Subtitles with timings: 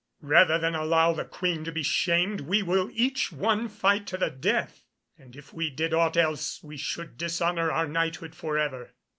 [0.23, 4.31] Rather than allow the Queen to be shamed we will each one fight to the
[4.31, 4.81] death,
[5.15, 8.95] and if we did aught else we should dishonour our knighthood for ever."